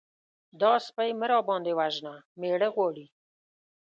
[0.59, 2.13] _دا سپۍ مه راباندې وژنه!
[2.39, 3.05] مېړه غواړي.